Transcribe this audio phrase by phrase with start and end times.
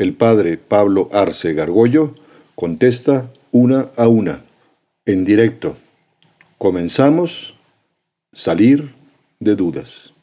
[0.00, 2.14] El padre Pablo Arce Gargollo
[2.54, 4.40] contesta una a una,
[5.04, 5.76] en directo.
[6.56, 7.54] Comenzamos,
[8.32, 8.94] salir
[9.40, 10.14] de dudas.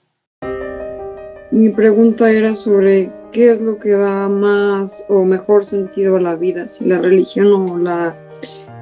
[1.52, 6.34] Mi pregunta era sobre qué es lo que da más o mejor sentido a la
[6.34, 8.18] vida, si la religión o la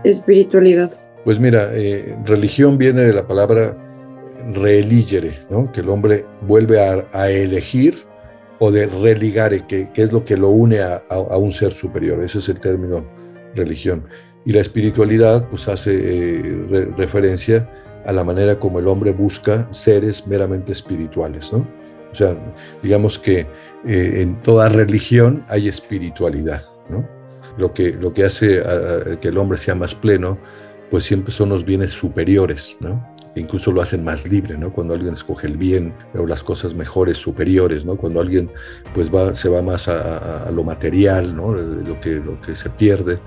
[0.06, 0.98] espiritualidad.
[1.26, 3.76] Pues mira, eh, religión viene de la palabra
[4.54, 5.70] religere, ¿no?
[5.74, 7.96] que el hombre vuelve a elegir
[8.60, 11.02] o de religare, que, que, es lo que lo une a,
[11.38, 12.24] un ser superior.
[12.24, 13.06] Ese es el término
[13.56, 14.06] religión.
[14.46, 17.70] Y la espiritualidad pues hace eh, referencia
[18.06, 21.68] a la manera como el hombre busca seres meramente espirituales, ¿no?
[22.12, 22.38] O sea,
[22.82, 23.40] digamos que
[23.86, 27.08] eh, en toda religión hay espiritualidad, ¿no?
[27.58, 28.62] Lo que, lo que hace
[29.22, 30.38] que el hombre sea más pleno,
[30.92, 33.15] pues siempre son los bienes superiores, ¿no?
[33.36, 34.72] Incluso lo hacen más libre, ¿no?
[34.72, 37.96] Cuando alguien escoge el bien o las cosas mejores, superiores, ¿no?
[37.96, 38.50] Cuando alguien
[38.94, 41.54] pues va, se va más a, lo material, ¿no?
[41.54, 43.20] Lo que, lo que se pierde,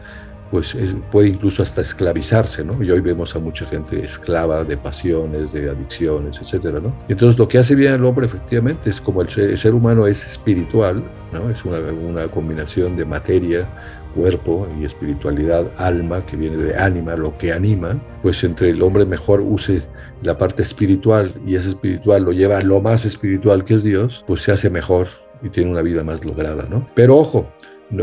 [0.51, 0.75] pues
[1.12, 2.83] puede incluso hasta esclavizarse, ¿no?
[2.83, 6.97] Y hoy vemos a mucha gente esclava de pasiones, de adicciones, etcétera, ¿no?
[7.09, 11.03] entonces lo que hace bien el hombre efectivamente es como el ser, humano es espiritual,
[11.33, 11.51] ¿no?
[11.51, 13.69] Es una, una combinación de materia,
[14.14, 19.05] cuerpo y espiritualidad, alma, que viene de ánima, lo que anima, pues entre el hombre
[19.05, 19.83] mejor use
[20.22, 24.24] la parte espiritual y ese espiritual lo lleva a lo más espiritual que es Dios,
[24.27, 25.08] pues se hace mejor
[25.42, 26.88] y tiene una vida más lograda, ¿no?
[26.94, 27.48] Pero ojo,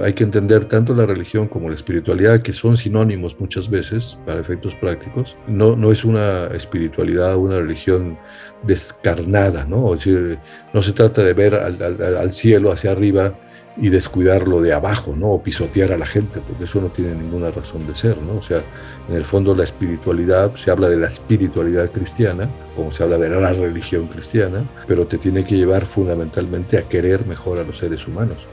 [0.03, 4.39] hay que entender tanto la religión como la espiritualidad, que son sinónimos muchas veces para
[4.39, 5.37] efectos prácticos.
[5.47, 8.17] No, no es una espiritualidad, una religión
[8.63, 9.93] descarnada, ¿no?
[9.93, 10.39] Es decir,
[10.73, 13.37] no se trata de ver al, al cielo hacia arriba
[13.77, 15.31] y descuidarlo de abajo, ¿no?
[15.31, 18.37] O pisotear a la gente, porque eso no tiene ninguna razón de ser, ¿no?
[18.37, 18.63] O sea,
[19.09, 23.29] en el fondo la espiritualidad, se habla de la espiritualidad cristiana, como se habla de
[23.29, 28.07] la religión cristiana, pero te tiene que llevar fundamentalmente a querer mejor a los seres
[28.07, 28.47] humanos,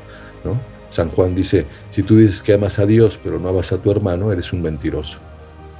[0.44, 0.60] ¿no?
[0.90, 3.90] San Juan dice, si tú dices que amas a Dios, pero no amas a tu
[3.90, 5.18] hermano, eres un mentiroso.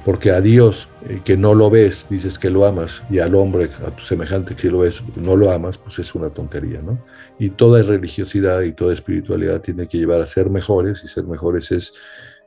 [0.05, 3.69] Porque a Dios, eh, que no lo ves, dices que lo amas, y al hombre,
[3.85, 6.99] a tu semejante que lo ves, no lo amas, pues es una tontería, ¿no?
[7.39, 11.71] Y toda religiosidad y toda espiritualidad tiene que llevar a ser mejores, y ser mejores
[11.71, 11.93] es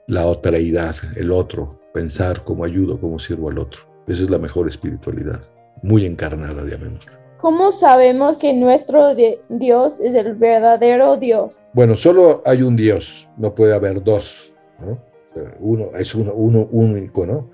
[0.06, 3.80] la otreidad, el otro, pensar cómo ayudo, cómo sirvo al otro.
[4.06, 5.40] Esa es la mejor espiritualidad,
[5.82, 7.06] muy encarnada, digamos.
[7.38, 9.14] ¿Cómo sabemos que nuestro
[9.48, 11.58] Dios es el verdadero Dios?
[11.72, 14.98] Bueno, solo hay un Dios, no puede haber dos, ¿no?
[15.60, 17.50] Uno es uno, uno único, ¿no?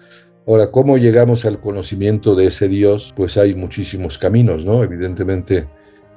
[0.46, 3.12] Ahora, ¿cómo llegamos al conocimiento de ese Dios?
[3.16, 4.82] Pues hay muchísimos caminos, ¿no?
[4.82, 5.68] Evidentemente,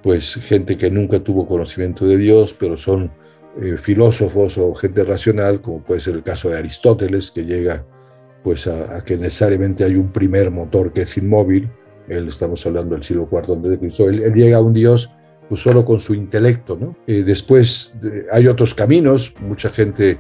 [0.02, 3.12] pues gente que nunca tuvo conocimiento de Dios, pero son
[3.62, 7.86] eh, filósofos o gente racional, como puede ser el caso de Aristóteles, que llega
[8.44, 11.70] pues a, que necesariamente hay un primer motor que es inmóvil,
[12.08, 15.10] él estamos hablando del siglo IV antes de Cristo, él, llega a un Dios
[15.50, 16.96] pues solo con su intelecto, ¿no?
[17.08, 17.96] Eh, después
[18.32, 20.20] hay otros caminos, mucha gente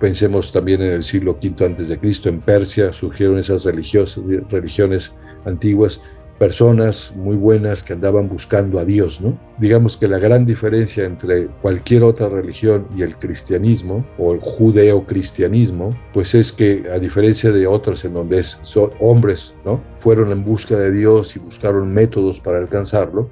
[0.00, 5.14] Pensemos también en el siglo V antes de Cristo, en Persia surgieron esas religiones
[5.44, 6.00] antiguas,
[6.38, 9.38] personas muy buenas que andaban buscando a Dios, ¿no?
[9.58, 15.96] Digamos que la gran diferencia entre cualquier otra religión y el cristianismo o el judeocristianismo,
[16.12, 19.82] pues es que a diferencia de otras en donde son hombres, ¿no?
[20.00, 23.30] Fueron en busca de Dios y buscaron métodos para alcanzarlo,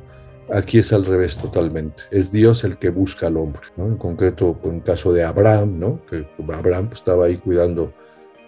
[0.53, 2.05] Aquí es al revés totalmente.
[2.11, 3.87] Es Dios el que busca al hombre, ¿no?
[3.87, 6.01] En concreto, en caso de Abraham, ¿no?
[6.07, 7.93] Que Abraham pues, estaba ahí cuidando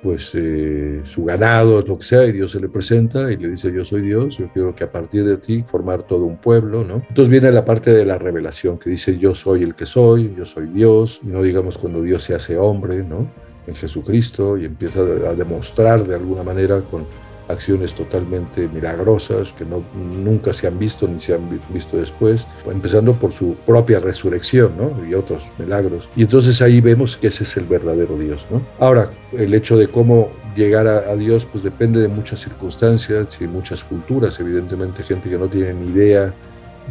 [0.03, 3.73] pues eh, su ganado, lo que sea, y Dios se le presenta y le dice,
[3.73, 7.03] yo soy Dios, yo quiero que a partir de ti formar todo un pueblo, ¿no?
[7.09, 10.45] Entonces viene la parte de la revelación que dice, yo soy el que soy, yo
[10.45, 13.29] soy Dios, y no digamos cuando Dios se hace hombre, ¿no?
[13.67, 17.05] En Jesucristo y empieza a demostrar de alguna manera con
[17.49, 23.15] acciones totalmente milagrosas que no, nunca se han visto ni se han visto después, empezando
[23.15, 25.07] por su propia resurrección ¿no?
[25.07, 26.09] y otros milagros.
[26.17, 28.47] Y entonces ahí vemos que ese es el verdadero Dios.
[28.51, 28.67] ¿no?
[28.79, 33.85] Ahora, el hecho de cómo llegar a, Dios pues depende de muchas circunstancias y muchas
[33.85, 36.35] culturas, evidentemente gente que no tiene ni idea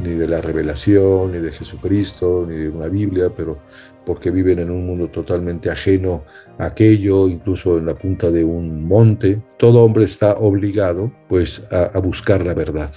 [0.01, 3.57] ni de la revelación, ni de Jesucristo, ni de una Biblia, pero
[4.05, 6.23] porque viven en un mundo totalmente ajeno
[6.57, 9.41] aquello, incluso en la punta de un monte.
[9.57, 12.91] Todo hombre está obligado pues a, buscar la verdad.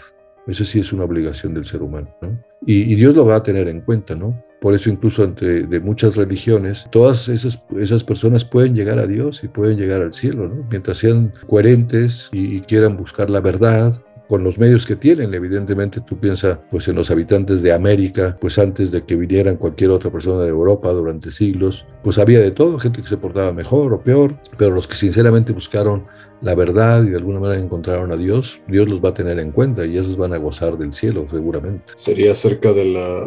[0.46, 2.38] Eso sí es una obligación del ser humano, ¿no?
[2.66, 4.42] Y, Dios lo va a tener en cuenta, ¿no?
[4.60, 9.44] Por eso incluso entre de muchas religiones, todas esas, esas personas pueden llegar a Dios
[9.44, 14.58] y pueden llegar al cielo, mientras sean coherentes y quieran buscar la verdad, con los
[14.58, 15.32] medios que tienen.
[15.32, 19.90] Evidentemente tú piensas pues en los habitantes de América, pues antes de que vinieran cualquier
[19.90, 23.92] otra persona de Europa durante siglos, pues había de todo, gente que se portaba mejor
[23.92, 26.06] o peor, pero los que sinceramente buscaron
[26.42, 29.50] la verdad y de alguna manera encontraron a Dios, Dios los va a tener en
[29.50, 31.92] cuenta y esos van a gozar del cielo seguramente.
[31.96, 33.26] Sería acerca de la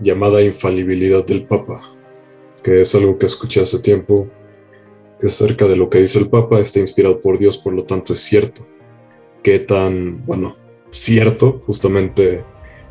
[0.00, 1.80] llamada infalibilidad del Papa,
[2.62, 4.28] que es algo que escuché hace tiempo,
[5.18, 7.84] que es acerca de lo que dice el Papa, está inspirado por Dios, por lo
[7.84, 8.66] tanto es cierto
[9.42, 10.54] qué tan, bueno,
[10.90, 12.44] cierto justamente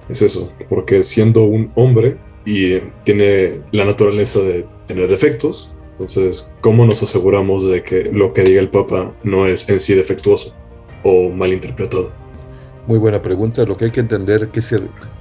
[0.10, 6.86] es eso, porque siendo un hombre y tiene la naturaleza de tener defectos, entonces, ¿cómo
[6.86, 10.56] nos aseguramos de que lo que diga el Papa no es en sí defectuoso
[11.04, 12.12] o malinterpretado?
[12.88, 13.64] Muy buena pregunta.
[13.66, 14.62] Lo que hay que entender que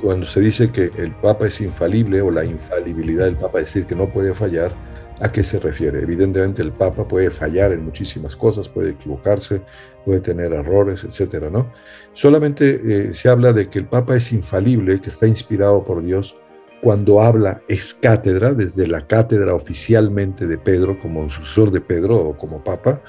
[0.00, 3.84] cuando se dice que el Papa es infalible o la infalibilidad del Papa, es decir,
[3.84, 4.74] que no puede fallar,
[5.20, 6.00] ¿A qué se refiere?
[6.00, 9.60] Evidentemente el Papa puede fallar en muchísimas cosas, puede equivocarse,
[10.04, 11.70] puede tener errores, etcétera, ¿no?
[12.14, 16.36] Solamente eh, se habla de que el Papa es infalible, que está inspirado por Dios
[16.80, 22.38] cuando habla es cátedra, desde la cátedra oficialmente de Pedro, como sucesor de Pedro o
[22.38, 23.02] como Papa,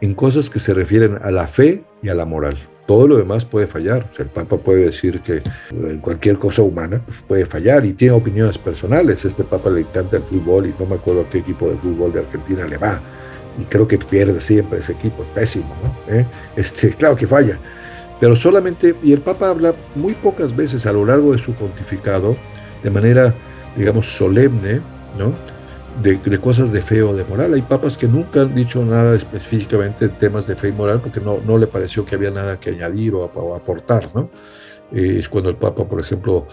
[0.00, 2.56] en cosas que se refieren a la fe y a la moral.
[2.90, 4.10] Todo lo demás puede fallar.
[4.18, 5.40] el Papa puede decir que
[5.70, 9.24] en cualquier cosa humana puede fallar y tiene opiniones personales.
[9.24, 12.12] Este Papa le encanta el fútbol y no me acuerdo a qué equipo de fútbol
[12.12, 13.00] de Argentina le va.
[13.60, 16.12] Y creo que pierde siempre ese equipo, pésimo, ¿no?
[16.12, 16.26] ¿Eh?
[16.56, 17.60] Este, claro que falla.
[18.18, 22.36] Pero solamente, y el Papa habla muy pocas veces a lo largo de su pontificado,
[22.82, 23.32] de manera,
[23.76, 24.80] digamos, solemne,
[25.16, 25.32] ¿no?
[26.02, 27.54] De, cosas de fe o de moral.
[27.54, 31.20] Hay papas que nunca han dicho nada específicamente en temas de fe y moral porque
[31.20, 34.30] no, no le pareció que había nada que añadir o, o aportar, ¿no?
[34.92, 36.48] Eh, es cuando el Papa, por ejemplo,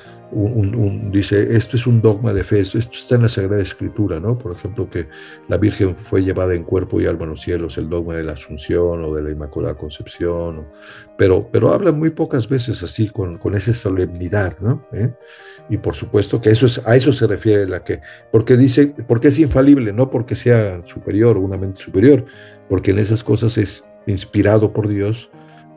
[1.12, 4.38] dice, esto es un dogma de fe, esto, está en la Sagrada Escritura, ¿no?
[4.38, 5.08] Por ejemplo, que
[5.48, 8.34] la Virgen fue llevada en cuerpo y alma a los cielos, el dogma de la
[8.34, 10.68] Asunción o de la Inmaculada Concepción,
[11.18, 14.86] pero, pero habla muy pocas veces así, con, con esa solemnidad, ¿no?
[14.92, 15.12] ¿Eh?
[15.70, 18.02] Y por supuesto que eso es, a eso se refiere la que,
[18.32, 22.26] porque dice, porque es infalible, no porque sea superior, una mente superior,
[22.70, 25.32] porque en esas cosas es inspirado por Dios,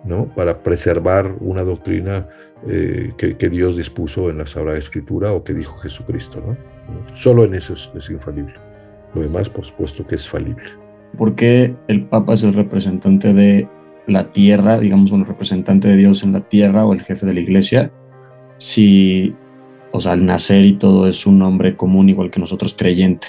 [0.04, 0.32] ¿no?
[0.34, 2.28] Para preservar una doctrina
[2.68, 6.42] eh, que, Dios dispuso en la Sagrada Escritura o que dijo Jesucristo.
[6.46, 6.56] ¿no?
[7.14, 8.54] Solo en eso es, infalible.
[9.14, 10.64] Lo demás, por supuesto, que es falible.
[11.16, 13.68] ¿Por qué el Papa es el representante de
[14.06, 17.40] la tierra, digamos, un representante de Dios en la tierra o el jefe de la
[17.40, 17.90] iglesia?
[18.58, 19.34] Si,
[19.92, 23.28] o sea, al nacer y todo es un hombre común igual que nosotros creyente.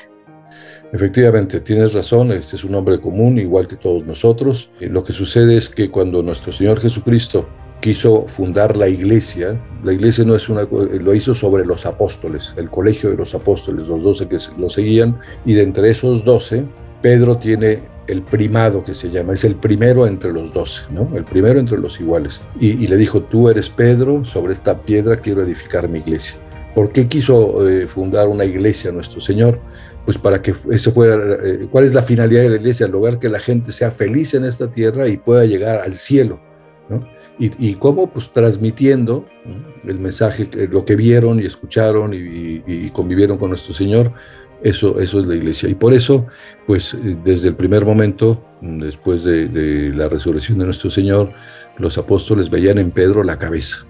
[0.93, 4.71] Efectivamente, tienes razón, este es un hombre común igual que todos nosotros.
[4.81, 7.47] Lo que sucede es que cuando nuestro Señor Jesucristo
[7.81, 9.59] quiso fundar la iglesia.
[9.83, 13.87] La iglesia no es una, lo hizo sobre los apóstoles, el colegio de los apóstoles,
[13.87, 16.63] los doce que lo seguían, y de entre esos doce,
[17.01, 21.09] Pedro tiene el primado que se llama, es el primero entre los doce, ¿no?
[21.15, 22.41] El primero entre los iguales.
[22.59, 26.35] Y, le dijo, tú eres Pedro, sobre esta piedra quiero edificar mi iglesia.
[26.75, 29.59] ¿Por qué quiso eh, fundar una iglesia nuestro Señor?
[30.05, 32.87] Pues para que eso fuera, eh, ¿cuál es la finalidad de la iglesia?
[32.87, 36.39] Lograr que la gente sea feliz en esta tierra y pueda llegar al cielo,
[37.41, 39.25] y, cómo pues transmitiendo
[39.83, 44.11] el mensaje, lo que vieron y escucharon y, convivieron con nuestro Señor,
[44.61, 45.67] eso, eso es la iglesia.
[45.67, 46.27] Y por eso,
[46.67, 51.33] pues desde el primer momento, después de, la resurrección de nuestro Señor,
[51.77, 53.87] los apóstoles veían en Pedro la cabeza.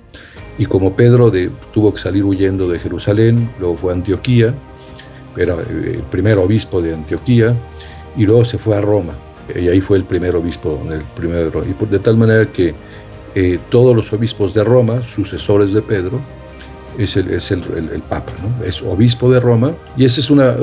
[0.57, 1.29] Y como Pedro
[1.73, 4.53] tuvo que salir huyendo de Jerusalén, luego fue a Antioquía,
[5.35, 7.53] era eh, el primer obispo de Antioquía,
[8.15, 9.13] y luego se fue a Roma.
[9.53, 12.73] Y ahí fue el primer obispo, el primer, y de tal manera que
[13.35, 16.21] eh, todos los obispos de Roma, sucesores de Pedro,
[16.97, 17.61] es el, es el,
[18.09, 18.65] Papa, ¿no?
[18.65, 20.55] es obispo de Roma, y esa, es una,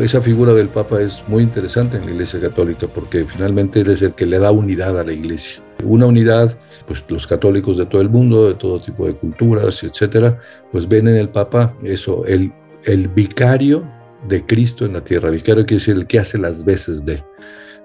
[0.00, 4.02] esa figura del Papa es muy interesante en la Iglesia Católica, porque finalmente él es
[4.02, 5.62] el que le da unidad a la Iglesia.
[5.84, 6.56] Una unidad,
[6.86, 10.40] pues los católicos de todo el mundo, de todo tipo de culturas, etcétera,
[10.72, 12.52] pues ven en el Papa eso, el,
[12.84, 13.84] el vicario
[14.26, 15.30] de Cristo en la tierra.
[15.30, 17.22] Vicario quiere decir el que hace las veces de.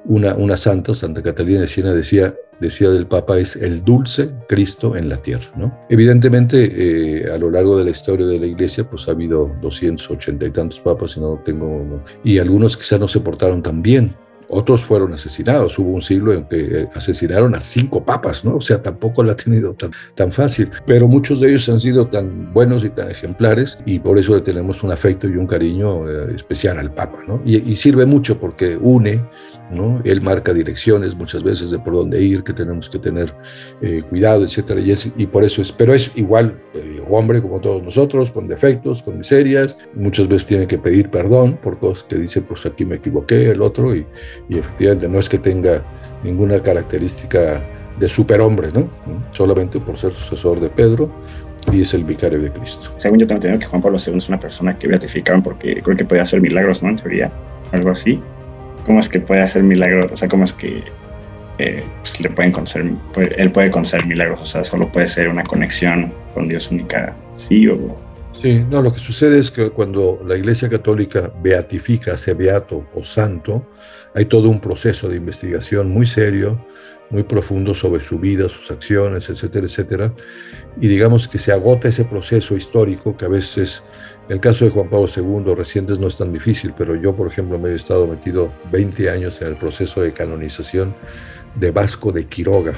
[0.03, 4.95] Una, una santa, Santa Catalina de Siena, decía, decía del Papa, es el dulce Cristo
[4.95, 5.51] en la tierra.
[5.57, 5.77] ¿no?
[5.89, 10.45] Evidentemente, eh, a lo largo de la historia de la Iglesia, pues ha habido 280
[10.45, 14.15] y tantos papas, y no tengo, y algunos quizás no se portaron tan bien,
[14.51, 15.79] otros fueron asesinados.
[15.79, 18.57] Hubo un siglo en que asesinaron a cinco papas, ¿no?
[18.57, 20.69] O sea, tampoco la ha tenido tan, tan fácil.
[20.85, 24.41] Pero muchos de ellos han sido tan buenos y tan ejemplares y por eso le
[24.41, 27.41] tenemos un afecto y un cariño eh, especial al papa, ¿no?
[27.45, 29.23] Y, sirve mucho porque une,
[29.71, 30.01] ¿no?
[30.03, 33.33] Él marca direcciones muchas veces de por dónde ir, que tenemos que tener
[33.81, 34.81] eh, cuidado, etcétera.
[34.81, 39.01] Y, y, por eso es, pero es igual eh, hombre como todos nosotros, con defectos,
[39.01, 39.77] con miserias.
[39.93, 43.61] Muchas veces tiene que pedir perdón por cosas que dice, pues aquí me equivoqué, el
[43.61, 44.05] otro, y,
[44.49, 45.83] y efectivamente no es que tenga
[46.23, 47.63] ninguna característica
[47.99, 48.89] de superhombre, ¿no?
[49.31, 51.09] Solamente por ser sucesor de Pedro
[51.71, 52.89] y es el vicario de Cristo.
[52.97, 55.95] Según yo tengo entendido que Juan Pablo II es una persona que beatificaron porque creo
[55.95, 56.89] que puede hacer milagros, ¿no?
[56.89, 57.31] En teoría,
[57.71, 58.21] algo así.
[58.85, 60.11] ¿Cómo es que puede hacer milagros?
[60.11, 60.83] O sea, ¿cómo es que
[61.57, 62.93] eh, pues, le pueden conceder,
[63.37, 64.41] él puede conceder milagros?
[64.41, 67.77] O sea, solo puede ser una conexión con Dios única, ¿sí o
[68.41, 73.03] Sí, no, lo que sucede es que cuando la Iglesia Católica beatifica, hace beato o
[73.03, 73.67] santo,
[74.15, 76.65] hay todo un proceso de investigación muy serio,
[77.11, 80.13] muy profundo sobre su vida, sus acciones, etcétera, etcétera.
[80.79, 83.83] Y digamos que se agota ese proceso histórico que a veces,
[84.27, 87.27] en el caso de Juan Pablo II, recientes no es tan difícil, pero yo, por
[87.27, 90.95] ejemplo, me he estado metido 20 años en el proceso de canonización
[91.55, 92.73] de Vasco de Quiroga,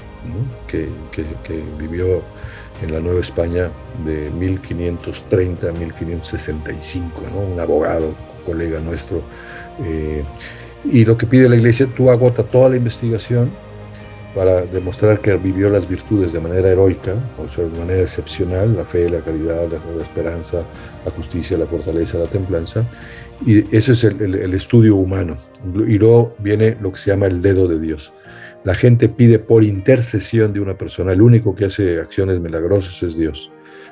[0.67, 2.23] que, que, que vivió
[2.81, 3.69] en la Nueva España
[4.03, 7.41] de 1530 a 1565, ¿no?
[7.41, 9.21] un abogado, colega nuestro.
[9.83, 10.23] Eh,
[10.85, 13.51] y lo que pide la Iglesia, tú agota toda la investigación
[14.35, 18.85] para demostrar que vivió las virtudes de manera heroica, o sea, de manera excepcional, la
[18.85, 20.65] fe, la caridad, la, esperanza,
[21.05, 22.85] la justicia, la fortaleza, la templanza.
[23.45, 25.37] Y ese es el, el estudio humano.
[25.87, 28.13] Y luego viene lo que se llama el dedo de Dios
[28.63, 31.11] la gente pide por intercesión de una persona.
[31.11, 33.51] El único que hace acciones milagrosas es Dios.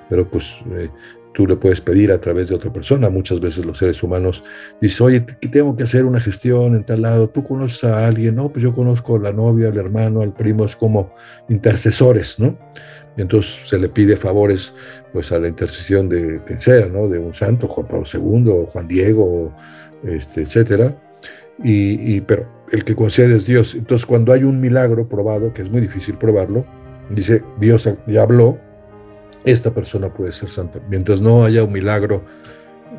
[0.10, 0.90] Pero pues eh,
[1.34, 3.10] tú le puedes pedir a través de otra persona.
[3.10, 4.44] Muchas veces los seres humanos
[4.82, 7.30] dicen, oye, tengo que hacer una gestión en tal lado.
[7.30, 8.36] ¿Tú conoces a alguien?
[8.36, 10.66] No, pues yo conozco a la novia, al hermano, al primo.
[10.66, 11.14] Es como
[11.50, 12.58] intercesores, ¿no?
[13.18, 14.74] Y entonces se le pide favores
[15.12, 17.08] pues a la intercesión de quien sea, ¿no?
[17.08, 19.54] De un santo, Juan Pablo II, Juan Diego,
[20.04, 20.96] este, etcétera.
[21.64, 23.76] Y, pero el que concede es Dios.
[23.76, 26.66] Entonces, cuando hay un milagro probado, que es muy difícil probarlo,
[27.10, 28.58] dice, Dios ya habló,
[29.44, 30.80] esta persona puede ser santa.
[30.90, 32.24] Mientras no haya un milagro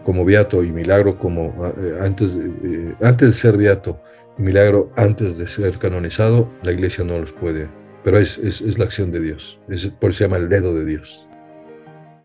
[0.05, 2.47] como beato y milagro como eh, antes, de,
[2.91, 4.01] eh, antes de ser beato
[4.39, 7.69] y milagro antes de ser canonizado, la iglesia no los puede.
[8.05, 9.61] Pero es, es, es la acción de Dios.
[9.69, 11.27] Es, por eso se llama el dedo de Dios.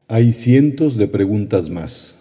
[0.07, 2.17] Hay cientos de preguntas más,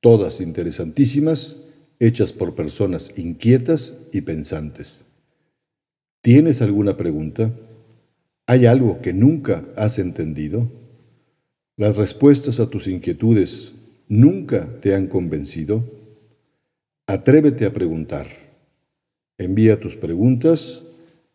[0.00, 1.58] todas interesantísimas
[2.00, 5.04] hechas por personas inquietas y pensantes.
[6.22, 7.52] ¿Tienes alguna pregunta?
[8.46, 10.70] ¿Hay algo que nunca has entendido?
[11.78, 13.72] ¿Las respuestas a tus inquietudes
[14.08, 15.84] nunca te han convencido?
[17.06, 18.26] Atrévete a preguntar.
[19.38, 20.82] Envía tus preguntas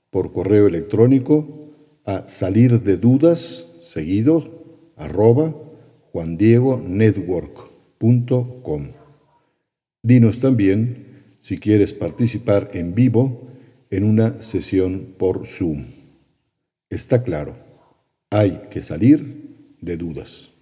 [0.09, 1.71] por correo electrónico
[2.03, 5.55] a salir de dudas seguido arroba
[6.11, 8.89] juandiegonetwork.com.
[10.03, 13.47] Dinos también si quieres participar en vivo
[13.89, 15.85] en una sesión por Zoom.
[16.89, 17.55] Está claro,
[18.29, 19.42] hay que salir
[19.83, 20.52] de dudas.